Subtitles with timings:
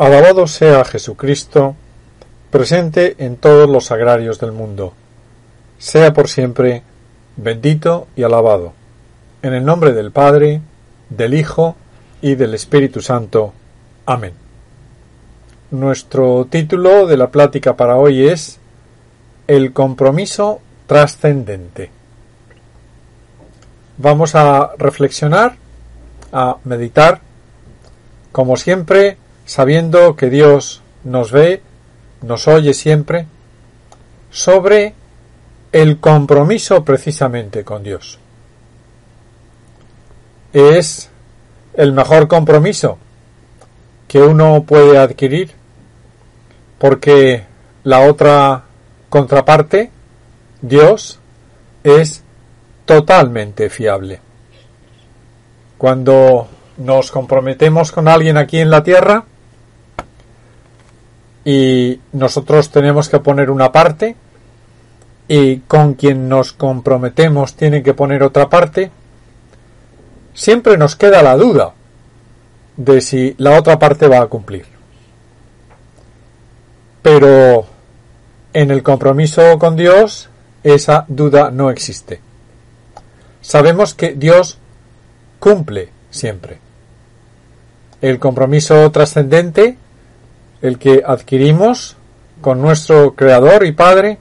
[0.00, 1.76] Alabado sea Jesucristo,
[2.50, 4.94] presente en todos los sagrarios del mundo.
[5.76, 6.82] Sea por siempre
[7.36, 8.72] bendito y alabado.
[9.42, 10.62] En el nombre del Padre,
[11.10, 11.76] del Hijo
[12.22, 13.52] y del Espíritu Santo.
[14.06, 14.32] Amén.
[15.70, 18.58] Nuestro título de la plática para hoy es
[19.48, 21.90] El compromiso trascendente.
[23.98, 25.56] Vamos a reflexionar,
[26.32, 27.20] a meditar,
[28.32, 29.18] como siempre,
[29.50, 31.60] sabiendo que Dios nos ve,
[32.22, 33.26] nos oye siempre,
[34.30, 34.94] sobre
[35.72, 38.20] el compromiso precisamente con Dios.
[40.52, 41.10] Es
[41.74, 42.98] el mejor compromiso
[44.06, 45.50] que uno puede adquirir
[46.78, 47.42] porque
[47.82, 48.66] la otra
[49.08, 49.90] contraparte,
[50.62, 51.18] Dios,
[51.82, 52.22] es
[52.84, 54.20] totalmente fiable.
[55.76, 59.24] Cuando nos comprometemos con alguien aquí en la tierra,
[61.44, 64.16] y nosotros tenemos que poner una parte
[65.28, 68.90] y con quien nos comprometemos tiene que poner otra parte,
[70.34, 71.72] siempre nos queda la duda
[72.76, 74.66] de si la otra parte va a cumplir.
[77.02, 77.66] Pero
[78.52, 80.28] en el compromiso con Dios
[80.64, 82.20] esa duda no existe.
[83.40, 84.58] Sabemos que Dios
[85.38, 86.58] cumple siempre.
[88.02, 89.76] El compromiso trascendente
[90.62, 91.96] el que adquirimos
[92.40, 94.18] con nuestro Creador y Padre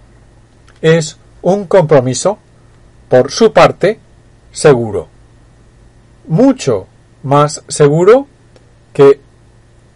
[0.81, 2.37] es un compromiso,
[3.07, 3.99] por su parte,
[4.51, 5.07] seguro.
[6.27, 6.87] Mucho
[7.23, 8.27] más seguro
[8.93, 9.19] que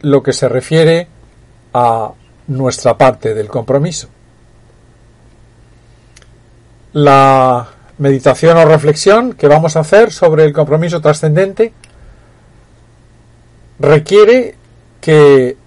[0.01, 1.07] lo que se refiere
[1.73, 2.11] a
[2.47, 4.09] nuestra parte del compromiso.
[6.93, 7.67] La
[7.97, 11.73] meditación o reflexión que vamos a hacer sobre el compromiso trascendente
[13.79, 14.55] requiere
[15.01, 15.57] que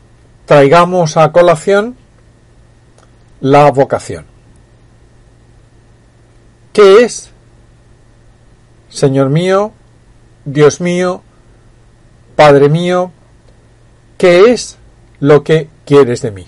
[0.46, 1.96] traigamos a colación
[3.40, 4.24] la vocación.
[6.72, 7.30] ¿Qué es,
[8.88, 9.72] Señor mío,
[10.44, 11.22] Dios mío,
[12.36, 13.12] Padre mío,
[14.18, 14.78] qué es
[15.20, 16.46] lo que quieres de mí?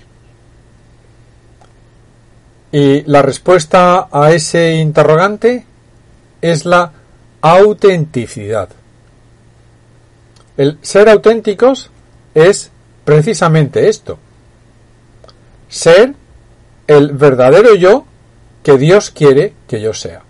[2.71, 5.65] Y la respuesta a ese interrogante
[6.43, 6.93] es la
[7.41, 8.69] autenticidad.
[10.57, 11.91] El ser auténticos
[12.35, 12.71] es
[13.09, 14.19] precisamente esto.
[15.71, 16.13] Ser
[16.87, 18.05] el verdadero yo
[18.63, 20.21] que Dios quiere que yo sea.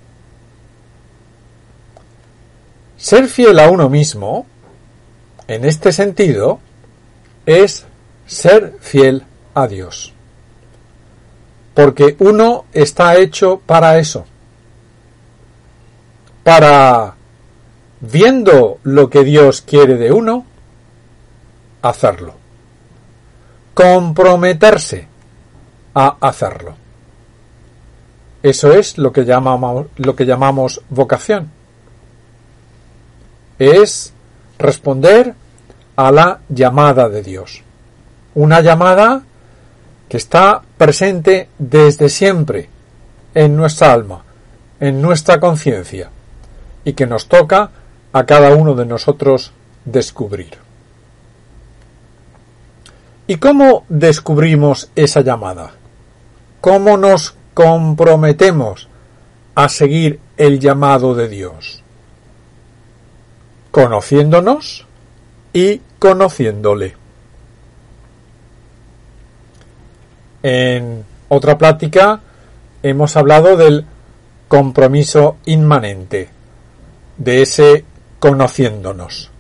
[2.97, 4.47] Ser fiel a uno mismo,
[5.49, 6.61] en este sentido,
[7.47, 7.85] es
[8.29, 9.25] ser fiel
[9.55, 10.13] a Dios.
[11.75, 14.25] Porque uno está hecho para eso.
[16.45, 17.17] Para,
[17.99, 20.47] viendo lo que Dios quiere de uno,
[21.83, 22.39] hacerlo
[23.79, 25.07] comprometerse
[25.95, 26.75] a hacerlo.
[28.43, 31.53] Eso es lo que llamamos, lo que llamamos vocación.
[33.61, 34.13] Es
[34.59, 35.35] responder
[35.95, 37.63] a la llamada de Dios.
[38.35, 39.23] Una llamada
[40.09, 42.69] que está presente desde siempre
[43.33, 44.25] en nuestra alma,
[44.81, 46.11] en nuestra conciencia,
[46.83, 47.71] y que nos toca
[48.13, 49.53] a cada uno de nosotros
[49.85, 50.68] descubrir.
[53.31, 55.73] ¿Y cómo descubrimos esa llamada?
[56.63, 58.89] ¿Cómo nos comprometemos
[59.55, 61.85] a seguir el llamado de Dios?
[63.71, 64.87] Conociéndonos
[65.53, 66.97] y conociéndole.
[70.43, 72.23] En otra plática
[72.83, 73.85] hemos hablado del
[74.49, 76.31] compromiso inmanente,
[77.19, 77.85] de ese
[78.21, 79.31] conociéndonos.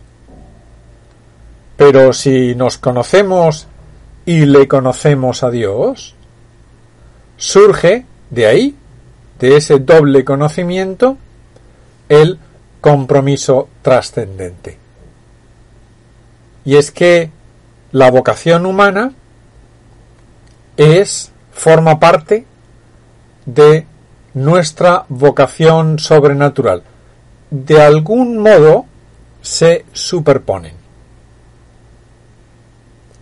[1.78, 3.66] Pero si nos conocemos
[4.28, 6.14] y le conocemos a Dios,
[7.38, 8.76] surge de ahí,
[9.38, 11.16] de ese doble conocimiento,
[12.10, 12.38] el
[12.82, 14.76] compromiso trascendente.
[16.66, 17.30] Y es que
[17.90, 19.14] la vocación humana
[20.76, 22.44] es, forma parte
[23.46, 23.86] de
[24.34, 26.82] nuestra vocación sobrenatural,
[27.50, 28.84] de algún modo
[29.40, 30.77] se superponen.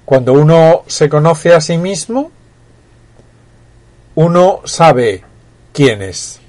[0.07, 2.31] Cuando uno se conoce a sí mismo,
[4.15, 5.25] uno sabe
[5.73, 6.41] quién es.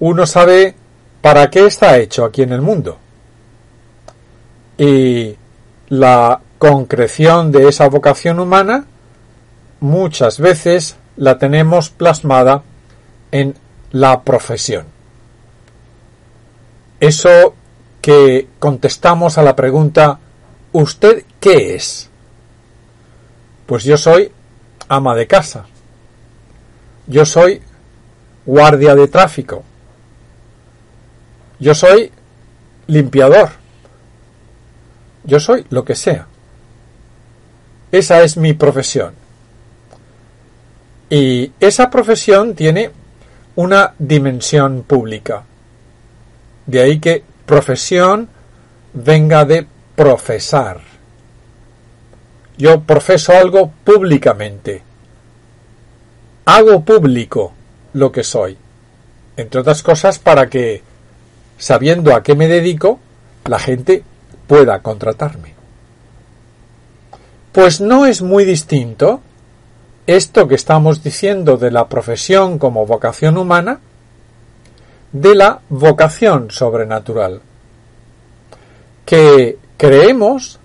[0.00, 0.74] Uno sabe
[1.20, 2.98] para qué está hecho aquí en el mundo.
[4.78, 5.36] Y
[5.90, 8.86] la concreción de esa vocación humana
[9.80, 12.62] muchas veces la tenemos plasmada
[13.32, 13.54] en
[13.90, 14.86] la profesión.
[17.00, 17.54] Eso
[18.00, 20.20] que contestamos a la pregunta
[20.72, 22.08] ¿Usted qué es?
[23.66, 24.30] Pues yo soy
[24.88, 25.66] ama de casa.
[27.06, 27.62] Yo soy
[28.44, 29.64] guardia de tráfico.
[31.58, 32.10] Yo soy
[32.86, 33.50] limpiador.
[35.24, 36.26] Yo soy lo que sea.
[37.90, 39.14] Esa es mi profesión.
[41.10, 42.90] Y esa profesión tiene
[43.56, 45.44] una dimensión pública.
[46.66, 48.28] De ahí que profesión
[48.92, 49.66] venga de
[49.98, 50.80] profesar.
[52.56, 54.80] Yo profeso algo públicamente.
[56.44, 57.52] Hago público
[57.94, 58.56] lo que soy.
[59.36, 60.82] Entre otras cosas para que,
[61.58, 63.00] sabiendo a qué me dedico,
[63.46, 64.04] la gente
[64.46, 65.54] pueda contratarme.
[67.50, 69.20] Pues no es muy distinto
[70.06, 73.80] esto que estamos diciendo de la profesión como vocación humana
[75.10, 77.40] de la vocación sobrenatural,
[79.04, 80.60] que creemos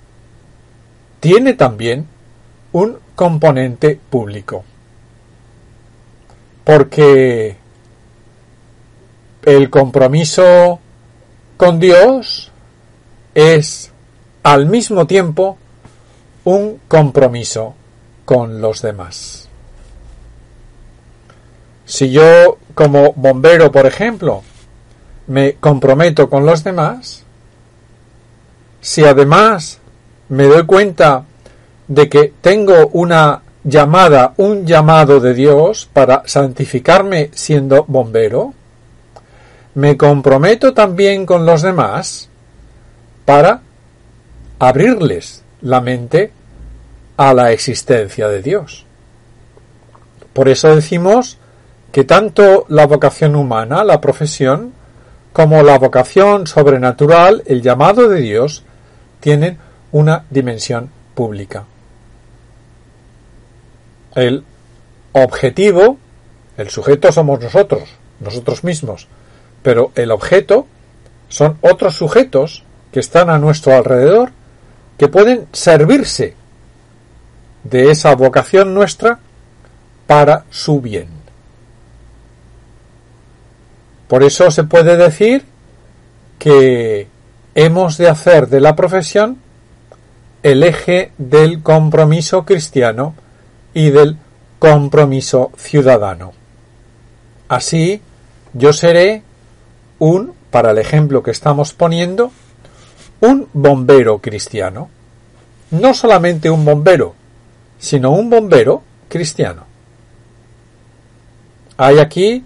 [1.21, 2.05] tiene también
[2.73, 4.65] un componente público.
[6.65, 7.55] Porque
[9.45, 10.79] el compromiso
[11.55, 12.51] con Dios
[13.35, 13.91] es
[14.43, 15.57] al mismo tiempo
[16.43, 17.75] un compromiso
[18.25, 19.47] con los demás.
[21.85, 24.43] Si yo como bombero, por ejemplo,
[25.27, 27.22] me comprometo con los demás,
[28.83, 29.79] si además
[30.27, 31.23] me doy cuenta
[31.87, 38.53] de que tengo una llamada, un llamado de Dios para santificarme siendo bombero,
[39.75, 42.27] me comprometo también con los demás
[43.23, 43.61] para
[44.59, 46.33] abrirles la mente
[47.15, 48.85] a la existencia de Dios.
[50.33, 51.37] Por eso decimos
[51.93, 54.73] que tanto la vocación humana, la profesión,
[55.31, 58.63] como la vocación sobrenatural, el llamado de Dios,
[59.23, 59.57] tienen
[59.93, 61.63] una dimensión pública.
[64.15, 64.43] El
[65.13, 65.97] objetivo,
[66.57, 67.87] el sujeto somos nosotros,
[68.19, 69.07] nosotros mismos,
[69.61, 70.67] pero el objeto
[71.29, 74.31] son otros sujetos que están a nuestro alrededor
[74.97, 76.33] que pueden servirse
[77.63, 79.19] de esa vocación nuestra
[80.05, 81.07] para su bien.
[84.09, 85.45] Por eso se puede decir
[86.39, 87.07] que
[87.55, 89.37] hemos de hacer de la profesión
[90.41, 93.15] el eje del compromiso cristiano
[93.73, 94.17] y del
[94.59, 96.33] compromiso ciudadano.
[97.47, 98.01] Así,
[98.53, 99.23] yo seré
[99.99, 102.31] un, para el ejemplo que estamos poniendo,
[103.21, 104.89] un bombero cristiano.
[105.71, 107.15] No solamente un bombero,
[107.79, 109.65] sino un bombero cristiano.
[111.77, 112.43] Hay aquí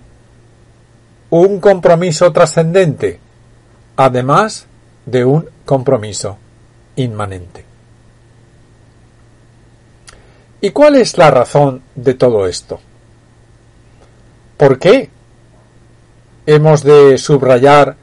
[1.29, 3.19] un compromiso trascendente,
[3.97, 4.67] además
[5.07, 6.37] de un compromiso
[6.97, 7.65] inmanente.
[10.59, 12.79] ¿Y cuál es la razón de todo esto?
[14.57, 15.09] ¿Por qué
[16.45, 17.95] hemos de subrayar,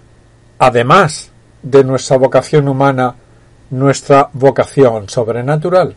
[0.59, 1.31] además
[1.63, 3.17] de nuestra vocación humana,
[3.71, 5.97] nuestra vocación sobrenatural?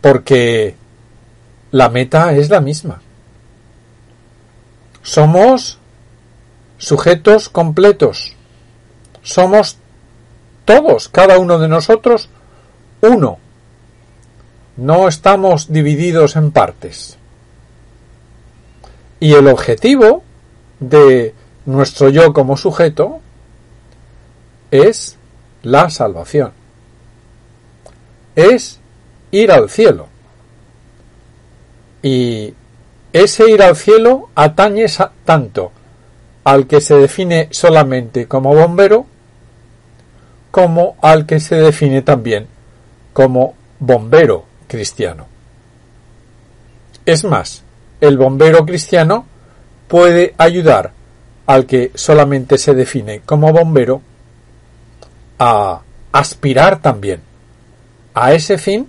[0.00, 0.74] Porque
[1.72, 3.02] la meta es la misma.
[5.02, 5.78] Somos
[6.78, 8.35] sujetos completos,
[9.26, 9.76] somos
[10.64, 12.30] todos, cada uno de nosotros,
[13.00, 13.38] uno.
[14.76, 17.18] No estamos divididos en partes.
[19.18, 20.22] Y el objetivo
[20.78, 23.20] de nuestro yo como sujeto
[24.70, 25.16] es
[25.62, 26.52] la salvación.
[28.36, 28.78] Es
[29.32, 30.06] ir al cielo.
[32.02, 32.54] Y
[33.12, 34.86] ese ir al cielo atañe
[35.24, 35.72] tanto
[36.44, 39.06] al que se define solamente como bombero
[40.56, 42.46] como al que se define también
[43.12, 45.26] como bombero cristiano.
[47.04, 47.62] Es más,
[48.00, 49.26] el bombero cristiano
[49.86, 50.92] puede ayudar
[51.44, 54.00] al que solamente se define como bombero
[55.38, 57.20] a aspirar también
[58.14, 58.88] a ese fin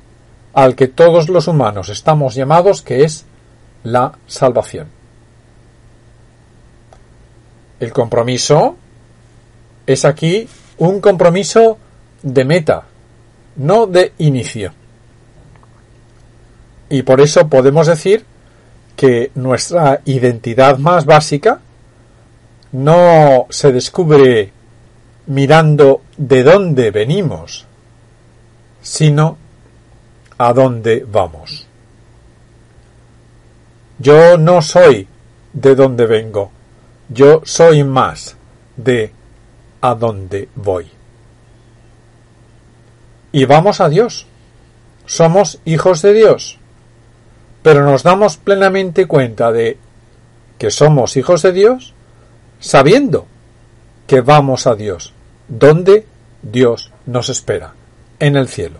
[0.53, 3.25] al que todos los humanos estamos llamados, que es
[3.83, 4.87] la salvación.
[7.81, 8.77] El compromiso
[9.85, 10.47] es aquí
[10.77, 11.77] un compromiso
[12.21, 12.83] de meta,
[13.55, 14.71] no de inicio.
[16.89, 18.25] Y por eso podemos decir
[18.95, 21.59] que nuestra identidad más básica
[22.71, 24.51] no se descubre
[25.27, 27.65] mirando de dónde venimos,
[28.81, 29.37] sino
[30.37, 31.67] a dónde vamos.
[33.99, 35.07] Yo no soy
[35.53, 36.51] de dónde vengo,
[37.09, 38.35] yo soy más
[38.75, 39.11] de
[39.81, 40.89] a dónde voy.
[43.31, 44.25] Y vamos a Dios.
[45.05, 46.57] Somos hijos de Dios.
[47.61, 49.77] Pero nos damos plenamente cuenta de
[50.57, 51.93] que somos hijos de Dios
[52.59, 53.27] sabiendo
[54.07, 55.13] que vamos a Dios,
[55.47, 56.05] donde
[56.41, 57.73] Dios nos espera,
[58.19, 58.79] en el cielo.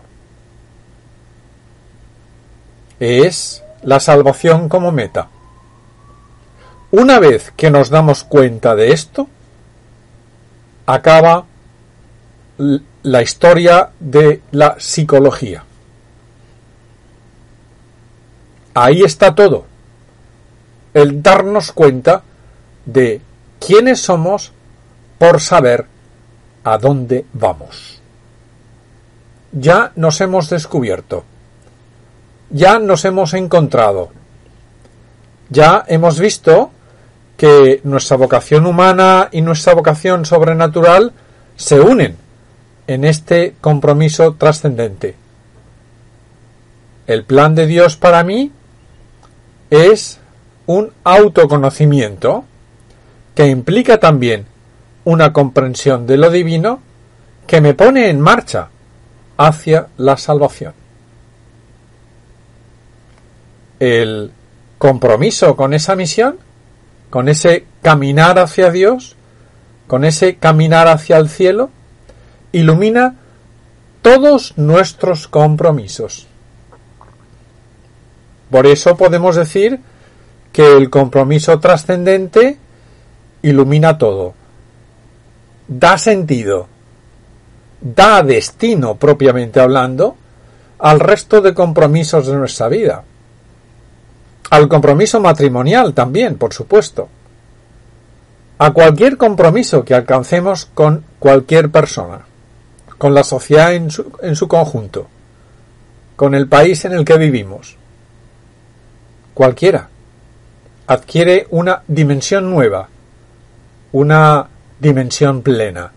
[3.00, 5.28] Es la salvación como meta.
[6.92, 9.28] Una vez que nos damos cuenta de esto,
[10.88, 11.46] acaba
[13.04, 15.64] la historia de la psicología.
[18.74, 19.66] Ahí está todo.
[20.94, 22.24] El darnos cuenta
[22.86, 23.22] de
[23.60, 24.54] quiénes somos
[25.20, 25.86] por saber
[26.64, 28.02] a dónde vamos.
[29.52, 31.24] Ya nos hemos descubierto.
[32.50, 34.10] Ya nos hemos encontrado.
[35.50, 36.72] Ya hemos visto
[37.38, 41.14] que nuestra vocación humana y nuestra vocación sobrenatural
[41.56, 42.18] se unen
[42.88, 45.16] en este compromiso trascendente.
[47.06, 48.52] El plan de Dios para mí
[49.70, 50.20] es
[50.66, 52.44] un autoconocimiento
[53.36, 54.46] que implica también
[55.06, 56.82] una comprensión de lo divino
[57.46, 58.70] que me pone en marcha
[59.38, 60.74] hacia la salvación.
[63.80, 64.32] El
[64.80, 66.40] compromiso con esa misión
[67.10, 69.16] con ese caminar hacia Dios,
[69.88, 71.70] con ese caminar hacia el cielo,
[72.52, 73.16] ilumina
[74.02, 76.28] todos nuestros compromisos.
[78.52, 79.80] Por eso podemos decir
[80.52, 82.58] que el compromiso trascendente
[83.42, 84.34] ilumina todo,
[85.68, 86.68] da sentido,
[87.82, 90.16] da destino propiamente hablando
[90.80, 93.04] al resto de compromisos de nuestra vida
[94.50, 97.10] al compromiso matrimonial también, por supuesto,
[98.60, 102.22] a cualquier compromiso que alcancemos con cualquier persona,
[102.98, 105.08] con la sociedad en su, en su conjunto,
[106.16, 107.78] con el país en el que vivimos.
[109.34, 109.90] Cualquiera
[110.88, 112.90] adquiere una dimensión nueva,
[113.92, 114.48] una
[114.80, 115.92] dimensión plena.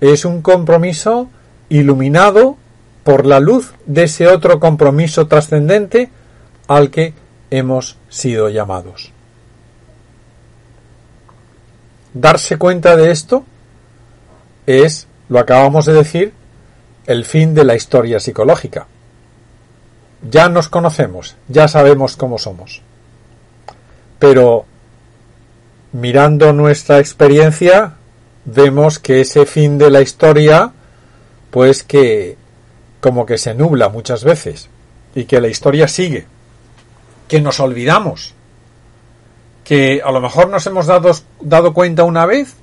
[0.00, 1.28] Es un compromiso
[1.68, 2.56] iluminado
[3.04, 6.10] por la luz de ese otro compromiso trascendente
[6.68, 7.12] al que
[7.50, 9.12] hemos sido llamados.
[12.14, 13.44] Darse cuenta de esto
[14.66, 16.32] es, lo acabamos de decir,
[17.06, 18.86] el fin de la historia psicológica.
[20.28, 22.82] Ya nos conocemos, ya sabemos cómo somos.
[24.18, 24.66] Pero
[25.92, 27.94] mirando nuestra experiencia,
[28.44, 30.72] vemos que ese fin de la historia,
[31.50, 32.36] pues que
[33.00, 34.68] como que se nubla muchas veces
[35.14, 36.26] y que la historia sigue
[37.30, 38.34] que nos olvidamos,
[39.62, 42.56] que a lo mejor nos hemos dado, dado cuenta una vez,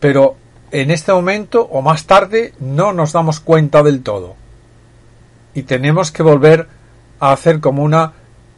[0.00, 0.34] pero
[0.72, 4.34] en este momento o más tarde no nos damos cuenta del todo.
[5.54, 6.66] Y tenemos que volver
[7.20, 8.14] a hacer como una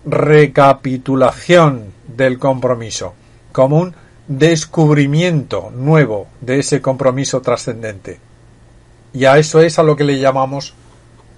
[0.07, 3.13] recapitulación del compromiso,
[3.53, 3.95] como un
[4.27, 8.19] descubrimiento nuevo de ese compromiso trascendente.
[9.13, 10.73] Y a eso es a lo que le llamamos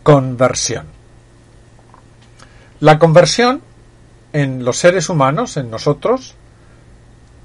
[0.04, 0.86] conversión.
[2.78, 3.60] La conversión
[4.32, 6.34] en los seres humanos, en nosotros,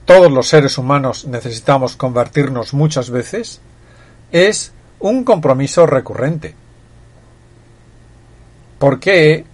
[0.06, 3.62] todos los seres humanos necesitamos convertirnos muchas veces,
[4.32, 6.56] es un compromiso recurrente.
[8.80, 9.46] Porque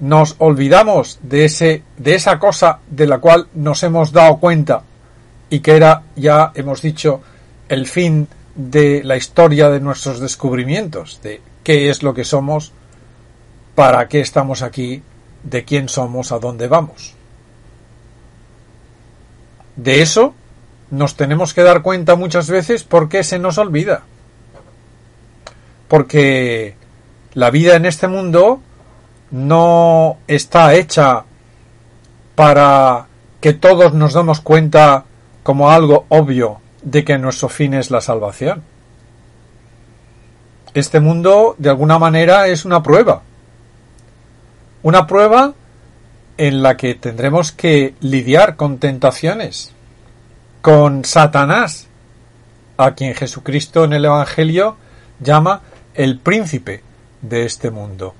[0.00, 4.82] nos olvidamos de ese de esa cosa de la cual nos hemos dado cuenta
[5.50, 7.20] y que era ya hemos dicho
[7.68, 12.72] el fin de la historia de nuestros descubrimientos de qué es lo que somos,
[13.74, 15.02] para qué estamos aquí
[15.42, 17.14] de quién somos, a dónde vamos.
[19.76, 20.34] De eso
[20.90, 24.02] nos tenemos que dar cuenta muchas veces porque se nos olvida.
[25.88, 26.74] Porque
[27.34, 28.60] la vida en este mundo
[29.30, 31.24] no está hecha
[32.34, 33.06] para
[33.40, 35.04] que todos nos demos cuenta
[35.42, 38.62] como algo obvio de que nuestro fin es la salvación.
[40.74, 43.22] Este mundo, de alguna manera, es una prueba.
[44.82, 45.52] Una prueba
[46.38, 49.72] en la que tendremos que lidiar con tentaciones,
[50.62, 51.86] con Satanás,
[52.78, 54.78] a quien Jesucristo en el Evangelio
[55.20, 55.60] llama
[55.92, 56.82] el príncipe
[57.20, 58.14] de este mundo.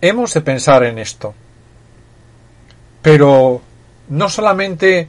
[0.00, 1.34] Hemos de pensar en esto,
[3.02, 3.60] pero
[4.08, 5.08] no solamente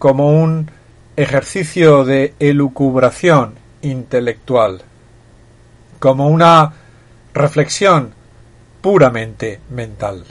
[0.00, 0.72] como un
[1.16, 4.82] ejercicio de elucubración intelectual,
[6.06, 6.72] como una
[7.34, 8.14] reflexión
[8.80, 10.24] puramente mental.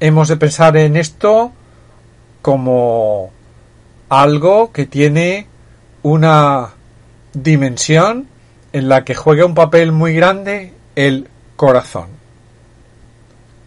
[0.00, 1.52] Hemos de pensar en esto
[2.40, 3.30] como
[4.08, 5.46] algo que tiene
[6.02, 6.70] una
[7.34, 8.28] dimensión
[8.72, 12.08] en la que juega un papel muy grande el corazón.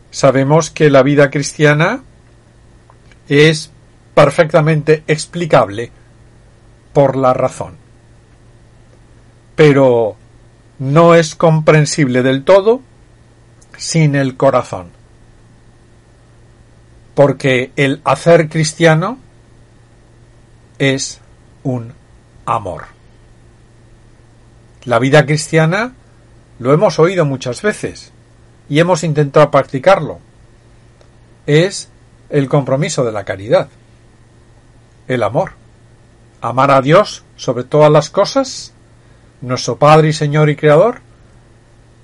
[0.10, 2.02] Sabemos que la vida cristiana
[3.30, 3.70] es
[4.16, 5.92] perfectamente explicable
[6.94, 7.83] por la razón.
[9.56, 10.16] Pero
[10.80, 12.82] no es comprensible del todo
[13.78, 14.88] sin el corazón.
[17.16, 19.20] Porque el hacer cristiano
[20.80, 21.20] es
[21.64, 21.94] un
[22.46, 22.86] amor.
[24.86, 25.94] La vida cristiana
[26.60, 28.12] lo hemos oído muchas veces
[28.70, 30.20] y hemos intentado practicarlo.
[31.46, 31.90] Es
[32.30, 33.70] el compromiso de la caridad,
[35.08, 35.52] el amor.
[36.42, 38.74] Amar a Dios sobre todas las cosas,
[39.44, 41.02] nuestro Padre y Señor y Creador,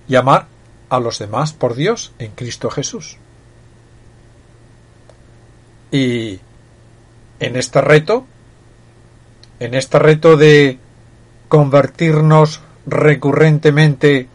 [0.07, 0.45] y amar
[0.89, 3.17] a los demás por Dios en Cristo Jesús.
[5.91, 6.39] Y
[7.39, 8.25] en este reto
[9.59, 10.79] en este reto de
[11.47, 14.27] convertirnos recurrentemente,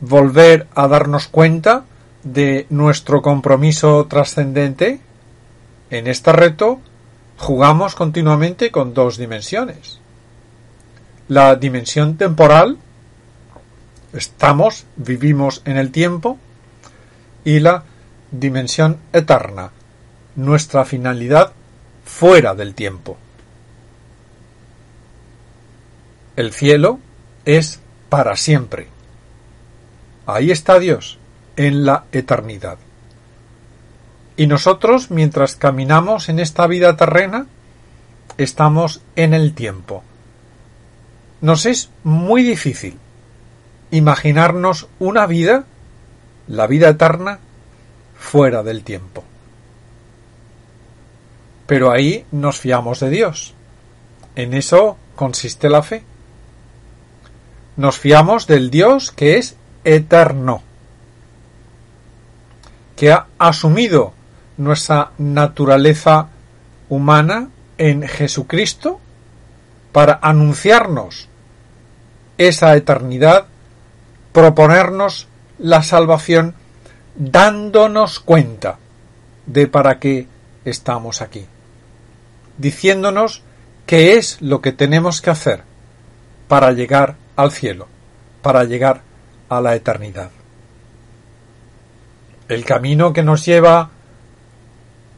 [0.00, 1.84] volver a darnos cuenta
[2.22, 5.00] de nuestro compromiso trascendente,
[5.90, 6.80] en este reto
[7.36, 9.99] jugamos continuamente con dos dimensiones.
[11.30, 12.76] La dimensión temporal,
[14.12, 16.40] estamos, vivimos en el tiempo,
[17.44, 17.84] y la
[18.32, 19.70] dimensión eterna,
[20.34, 21.52] nuestra finalidad
[22.04, 23.16] fuera del tiempo.
[26.34, 26.98] El cielo
[27.44, 28.88] es para siempre.
[30.26, 31.20] Ahí está Dios,
[31.54, 32.78] en la eternidad.
[34.36, 37.46] Y nosotros, mientras caminamos en esta vida terrena,
[38.36, 40.02] estamos en el tiempo.
[41.40, 42.98] Nos es muy difícil
[43.90, 45.64] imaginarnos una vida,
[46.46, 47.38] la vida eterna,
[48.18, 49.24] fuera del tiempo.
[51.66, 53.54] Pero ahí nos fiamos de Dios.
[54.36, 56.04] En eso consiste la fe
[57.80, 60.62] nos fiamos del Dios que es eterno,
[62.94, 64.12] que ha asumido
[64.58, 66.28] nuestra naturaleza
[66.90, 67.48] humana
[67.78, 69.00] en Jesucristo
[69.92, 71.29] para anunciarnos
[72.40, 73.44] esa eternidad,
[74.32, 76.54] proponernos la salvación,
[77.14, 78.78] dándonos cuenta
[79.44, 80.26] de para qué
[80.64, 81.44] estamos aquí,
[82.56, 83.42] diciéndonos
[83.84, 85.64] qué es lo que tenemos que hacer
[86.48, 87.88] para llegar al cielo,
[88.40, 89.02] para llegar
[89.50, 90.30] a la eternidad.
[92.48, 93.90] El camino que nos lleva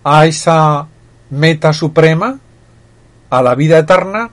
[0.03, 0.89] a esa
[1.31, 2.41] meta suprema,
[3.31, 4.31] a la vida eterna,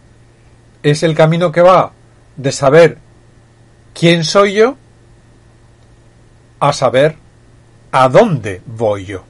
[0.81, 1.91] es el camino que va
[2.39, 2.97] de saber
[3.93, 4.77] quién soy yo
[6.61, 7.17] a saber
[7.91, 9.25] a dónde voy yo.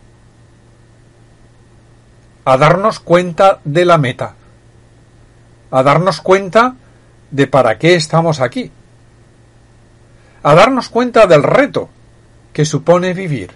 [2.45, 4.35] A darnos cuenta de la meta.
[5.71, 6.75] A darnos cuenta
[7.31, 8.71] de para qué estamos aquí,
[10.41, 11.89] a darnos cuenta del reto
[12.53, 13.51] que supone vivir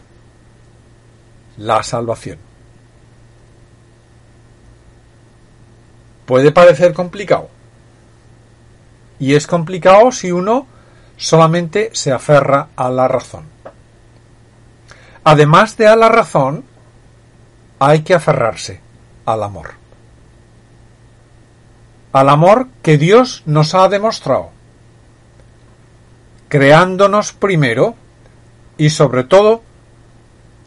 [1.58, 2.38] la salvación.
[6.26, 7.50] Puede parecer complicado.
[9.20, 10.68] Y es complicado si uno
[11.18, 13.46] solamente se aferra a la razón.
[15.24, 16.66] Además de a la razón,
[17.80, 18.82] hay que aferrarse
[19.26, 19.84] al amor
[22.14, 24.52] al amor que Dios nos ha demostrado,
[26.48, 27.96] creándonos primero
[28.78, 29.64] y sobre todo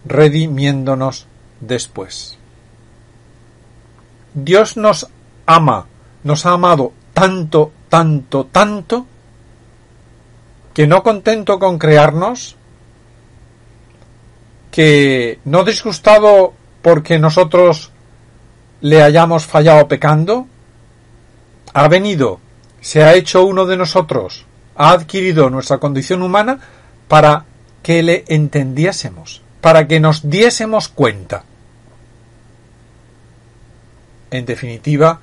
[0.04, 1.28] redimiéndonos
[1.60, 2.36] después.
[4.34, 5.08] Dios nos
[5.46, 5.86] ama,
[6.24, 9.06] nos ha amado tanto, tanto, tanto,
[10.74, 12.56] que no contento con crearnos,
[14.70, 16.52] que no disgustado
[16.82, 17.90] porque nosotros
[18.82, 20.46] le hayamos fallado pecando,
[21.72, 22.38] ha venido,
[22.82, 24.44] se ha hecho uno de nosotros,
[24.76, 26.60] ha adquirido nuestra condición humana
[27.08, 27.46] para
[27.82, 31.44] que le entendiésemos, para que nos diésemos cuenta.
[34.30, 35.20] En definitiva,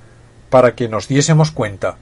[0.54, 1.96] para que nos diésemos cuenta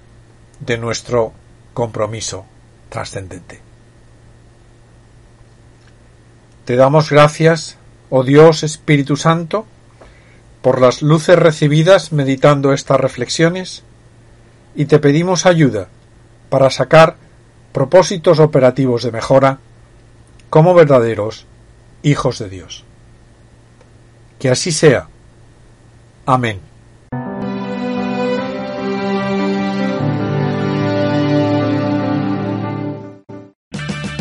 [0.61, 1.33] de nuestro
[1.73, 2.45] compromiso
[2.91, 3.63] trascendente.
[6.67, 7.79] Te damos gracias,
[8.11, 9.65] Oh Dios Espíritu Santo,
[10.61, 13.85] por las luces recibidas meditando estas reflexiones,
[14.75, 15.89] y te pedimos ayuda
[16.51, 17.17] para sacar
[17.73, 19.61] propósitos operativos de mejora
[20.51, 21.47] como verdaderos
[22.03, 22.85] hijos de Dios.
[24.39, 25.09] Que así sea.
[26.27, 26.72] Amén.